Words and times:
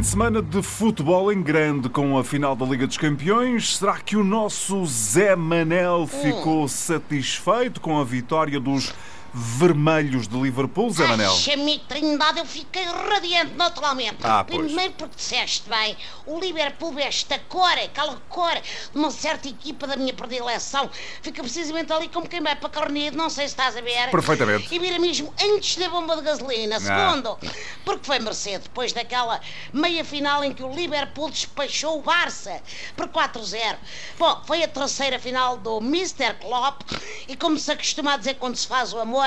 de 0.00 0.06
semana 0.06 0.40
de 0.40 0.62
futebol 0.62 1.30
em 1.30 1.42
grande 1.42 1.88
com 1.90 2.16
a 2.16 2.24
final 2.24 2.56
da 2.56 2.64
Liga 2.64 2.86
dos 2.86 2.96
Campeões. 2.96 3.76
Será 3.76 3.98
que 3.98 4.16
o 4.16 4.24
nosso 4.24 4.86
Zé 4.86 5.36
Manel 5.36 6.06
ficou 6.06 6.66
satisfeito 6.66 7.78
com 7.78 7.98
a 7.98 8.04
vitória 8.04 8.58
dos 8.58 8.94
vermelhos 9.32 10.28
de 10.28 10.36
Liverpool, 10.36 10.90
Zé 10.90 11.06
Manel? 11.06 11.32
Ai, 11.32 11.80
Trindade, 11.88 12.38
eu 12.38 12.46
fiquei 12.46 12.84
radiante 12.84 13.54
naturalmente. 13.54 14.18
Ah. 14.22 14.44
Primeiro 14.44 14.92
porque 14.92 15.16
disseste 15.16 15.68
bem, 15.68 15.96
o 16.26 16.38
Liverpool 16.38 16.98
é 16.98 17.04
esta 17.04 17.38
cor, 17.38 17.72
aquela 17.72 18.16
cor 18.28 18.54
de 18.54 18.98
uma 18.98 19.10
certa 19.10 19.48
equipa 19.48 19.86
da 19.86 19.96
minha 19.96 20.12
predileção. 20.12 20.90
Fica 21.22 21.42
precisamente 21.42 21.92
ali 21.92 22.08
como 22.08 22.28
quem 22.28 22.42
vai 22.42 22.56
para 22.56 22.68
Carneiro, 22.68 23.16
não 23.16 23.30
sei 23.30 23.46
se 23.48 23.54
estás 23.54 23.76
a 23.76 23.80
ver. 23.80 24.10
Perfeitamente. 24.10 24.74
E 24.74 24.78
vira 24.78 24.98
mesmo 24.98 25.32
antes 25.42 25.76
da 25.76 25.88
bomba 25.88 26.16
de 26.16 26.22
gasolina. 26.22 26.78
Segundo, 26.80 27.38
porque 27.84 28.04
foi 28.04 28.18
mercê 28.18 28.58
depois 28.58 28.92
daquela 28.92 29.40
meia 29.72 30.04
final 30.04 30.44
em 30.44 30.52
que 30.52 30.62
o 30.62 30.72
Liverpool 30.74 31.30
despachou 31.30 31.98
o 31.98 32.02
Barça 32.02 32.60
por 32.96 33.08
4-0. 33.08 33.76
Bom, 34.18 34.42
foi 34.46 34.62
a 34.62 34.68
terceira 34.68 35.18
final 35.18 35.56
do 35.56 35.78
Mr. 35.78 36.34
Klopp 36.40 36.82
e 37.28 37.36
como 37.36 37.58
se 37.58 37.70
acostuma 37.70 38.14
a 38.14 38.16
dizer 38.16 38.34
quando 38.34 38.56
se 38.56 38.66
faz 38.66 38.92
o 38.92 38.98
amor, 38.98 39.21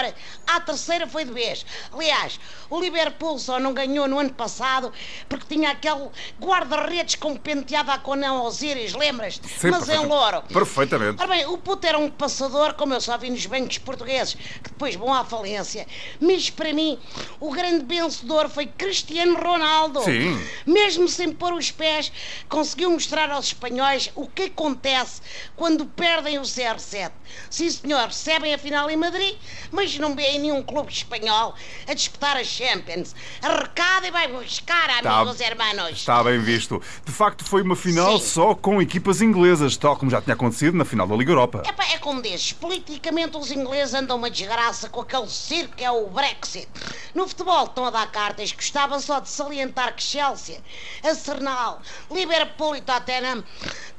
a 0.48 0.60
terceira 0.60 1.08
foi 1.08 1.26
de 1.26 1.32
vez. 1.32 1.66
Aliás, 1.92 2.40
o 2.70 2.80
Liverpool 2.80 3.38
só 3.40 3.60
não 3.60 3.74
ganhou 3.74 4.08
no 4.08 4.20
ano 4.20 4.34
passado 4.34 4.92
porque 5.30 5.56
tinha 5.56 5.72
aquele 5.72 6.10
guarda-redes 6.42 7.16
com 7.16 7.36
penteado 7.36 7.92
a 7.92 7.98
Conan 7.98 8.42
Osiris, 8.42 8.94
lembras? 8.94 9.40
Sim, 9.60 9.72
Mas 9.72 9.88
em 9.90 10.06
louro. 10.06 10.42
Perfeitamente. 10.44 11.22
Ora 11.22 11.28
bem, 11.28 11.46
o 11.46 11.58
puto 11.58 11.86
era 11.86 11.98
um 11.98 12.10
passador, 12.10 12.74
como 12.74 12.94
eu 12.94 13.02
só 13.02 13.18
vi 13.18 13.30
nos 13.30 13.46
bancos 13.46 13.78
portugueses, 13.78 14.34
que 14.34 14.70
depois 14.70 14.96
vão 14.96 15.14
à 15.14 15.24
falência. 15.24 15.88
Mas 16.20 16.50
para 16.50 16.74
mim, 16.74 17.00
o 17.40 17.52
grande 17.52 17.86
vencedor 17.86 18.50
foi 18.50 18.66
Cristiano 18.66 19.36
Ronaldo. 19.36 20.02
Sim. 20.02 20.42
Mesmo 20.66 21.08
sem 21.08 21.32
pôr 21.32 21.54
os 21.54 21.72
pés, 21.72 22.12
conseguiu 22.50 22.92
mostrar 22.92 23.30
aos 23.32 23.48
espanhóis 23.48 24.12
o 24.16 24.28
que 24.28 24.44
acontece 24.44 25.22
quando 25.56 25.86
perdem 25.86 26.38
o 26.40 26.42
CR7. 26.42 27.12
Sim, 27.50 27.70
senhor, 27.70 28.06
recebem 28.08 28.54
a 28.54 28.58
final 28.58 28.90
em 28.90 28.98
Madrid, 28.98 29.36
mas 29.72 29.85
não 30.00 30.16
vêem 30.16 30.40
nenhum 30.40 30.64
clube 30.64 30.92
espanhol 30.92 31.54
a 31.88 31.94
disputar 31.94 32.36
a 32.38 32.44
Champions. 32.44 33.16
Arrecada 33.42 34.08
e 34.08 34.12
vai 34.12 34.28
buscar, 34.28 34.90
amigos 34.90 35.40
hermanos. 35.40 35.92
Está 35.92 36.24
bem 36.24 36.40
visto. 36.40 36.82
De 37.06 37.12
facto, 37.12 37.44
foi 37.44 37.62
uma 37.62 37.76
final 37.76 38.18
Sim. 38.18 38.26
só 38.26 38.56
com 38.56 38.82
equipas 38.82 39.22
inglesas, 39.22 39.78
tal 39.78 39.96
como 39.96 40.10
já 40.10 40.22
tinha 40.22 40.34
acontecido 40.34 40.76
na 40.76 40.86
final 40.86 41.08
da 41.08 41.16
Liga 41.16 41.32
Europa. 41.32 41.64
É 41.92 41.98
como 42.00 42.22
dizes, 42.22 42.54
politicamente 42.54 43.38
os 43.38 43.52
ingleses 43.52 43.94
andam 43.94 44.18
uma 44.18 44.30
desgraça 44.30 44.90
com 44.90 45.02
aquele 45.02 45.30
circo 45.30 45.76
que 45.76 45.84
é 45.84 45.92
o 45.92 46.08
Brexit. 46.08 46.68
No 47.14 47.28
futebol 47.28 47.66
estão 47.66 47.86
a 47.86 47.90
dar 47.90 48.12
cartas, 48.12 48.52
gostava 48.52 49.00
só 49.00 49.20
de 49.20 49.30
salientar 49.30 49.96
que 49.96 50.04
Chelsea, 50.04 50.58
Arsenal, 51.04 51.82
Liverpool 52.12 52.76
e 52.76 52.82
Tottenham 52.82 53.44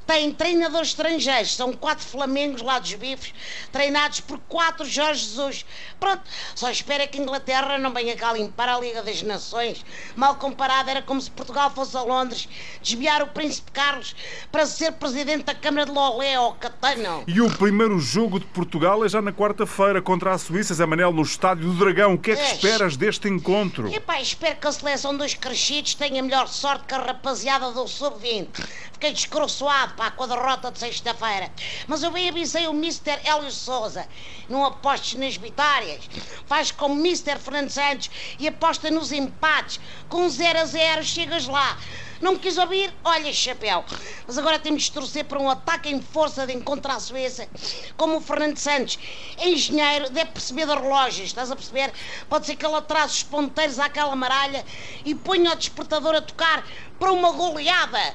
têm 0.06 0.32
treinadores 0.32 0.88
estrangeiros. 0.88 1.56
São 1.56 1.72
quatro 1.72 2.04
Flamengos 2.04 2.62
lá 2.62 2.78
dos 2.78 2.94
bifes, 2.94 3.34
treinados 3.72 4.20
por 4.20 4.38
quatro 4.48 4.84
Jorge 4.84 5.24
Jesus. 5.24 5.66
Pronto, 5.98 6.22
só 6.54 6.70
espera 6.70 7.06
que 7.06 7.18
a 7.18 7.22
Inglaterra 7.22 7.78
não 7.78 7.92
venha 7.92 8.16
cá 8.16 8.32
limpar 8.32 8.68
a 8.68 8.78
Liga 8.78 9.02
das 9.02 9.22
Nações. 9.22 9.84
Mal 10.14 10.36
comparado, 10.36 10.90
era 10.90 11.02
como 11.02 11.20
se 11.20 11.30
Portugal 11.30 11.70
fosse 11.70 11.96
a 11.96 12.02
Londres 12.02 12.48
desviar 12.82 13.22
o 13.22 13.28
Príncipe 13.28 13.72
Carlos 13.72 14.14
para 14.52 14.66
ser 14.66 14.92
presidente 14.92 15.44
da 15.44 15.54
Câmara 15.54 15.86
de 15.86 15.92
Lolé 15.92 16.38
ou 16.38 16.54
Catano. 16.54 17.24
E 17.26 17.40
o 17.40 17.50
primeiro 17.50 17.98
jogo 17.98 18.38
de 18.38 18.46
Portugal 18.46 19.04
é 19.04 19.08
já 19.08 19.20
na 19.20 19.32
quarta-feira 19.32 20.00
contra 20.00 20.32
a 20.32 20.38
Suíça, 20.38 20.74
Zé 20.74 20.86
Manel, 20.86 21.12
no 21.12 21.22
Estádio 21.22 21.64
do 21.64 21.74
Dragão. 21.74 22.14
O 22.14 22.18
que 22.18 22.30
é 22.30 22.36
que 22.36 22.42
esperas 22.42 22.96
deste 22.96 23.28
encontro? 23.28 23.92
Epá, 23.92 24.20
espero 24.20 24.56
que 24.56 24.66
a 24.66 24.72
seleção 24.72 25.16
dos 25.16 25.34
crescidos 25.34 25.94
tenha 25.94 26.22
melhor 26.22 26.48
sorte 26.48 26.84
que 26.86 26.94
a 26.94 26.98
rapaziada 26.98 27.72
do 27.72 27.86
Sub-20. 27.88 28.48
Fiquei 28.92 29.12
descoroçoado, 29.12 29.94
pá, 29.96 30.10
com 30.10 30.24
a 30.24 30.26
derrota 30.26 30.70
de 30.70 30.78
sexta-feira. 30.78 31.50
Mas 31.88 32.02
eu 32.02 32.10
bem 32.10 32.28
avisei 32.28 32.66
o 32.68 32.72
Mr. 32.72 33.18
Hélio 33.24 33.50
Souza. 33.50 34.06
Não 34.48 34.64
apostes 34.64 35.18
nas 35.18 35.36
vitórias. 35.36 36.08
Faz 36.46 36.70
como 36.70 36.94
Mr. 36.94 37.38
Fernando 37.38 37.70
Santos 37.70 38.10
e 38.38 38.46
aposta 38.46 38.90
nos 38.90 39.10
empates. 39.10 39.80
Com 40.08 40.28
0 40.28 40.60
a 40.60 40.64
0 40.64 41.02
chegas 41.02 41.46
lá. 41.46 41.78
Não 42.20 42.32
me 42.32 42.38
quis 42.38 42.56
ouvir? 42.58 42.92
Olha, 43.04 43.32
chapéu. 43.32 43.84
Mas 44.26 44.38
agora 44.38 44.58
temos 44.58 44.84
de 44.84 44.92
torcer 44.92 45.24
para 45.24 45.38
um 45.38 45.50
ataque 45.50 45.88
em 45.88 46.00
força 46.00 46.46
de 46.46 46.52
encontro 46.54 46.90
à 46.90 46.98
Suíça. 46.98 47.48
Como 47.96 48.16
o 48.16 48.20
Fernando 48.20 48.56
Santos, 48.56 48.98
é 49.38 49.48
engenheiro, 49.48 50.10
deve 50.10 50.30
perceber 50.30 50.66
de 50.66 50.74
relógios, 50.74 51.28
estás 51.28 51.50
a 51.50 51.56
perceber? 51.56 51.92
Pode 52.28 52.46
ser 52.46 52.56
que 52.56 52.64
ele 52.64 52.74
atrase 52.74 53.14
os 53.14 53.22
ponteiros 53.22 53.78
àquela 53.78 54.14
maralha 54.16 54.64
e 55.04 55.14
ponha 55.14 55.52
o 55.52 55.56
despertador 55.56 56.14
a 56.14 56.20
tocar 56.22 56.64
para 56.98 57.12
uma 57.12 57.32
goleada. 57.32 58.14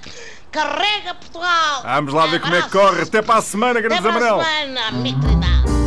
Carrega 0.51 1.13
Portugal! 1.15 1.81
Vamos 1.83 2.13
lá 2.13 2.25
ver 2.27 2.41
como 2.41 2.55
é 2.55 2.61
que 2.61 2.69
corre. 2.69 3.03
Até 3.03 3.21
para 3.21 3.39
a 3.39 3.41
semana, 3.41 3.79
Até 3.79 3.87
grande 3.87 4.01
para 4.01 4.11
Zé 4.13 4.19
Manel. 4.19 4.41
a 4.41 4.43
semana. 4.89 5.80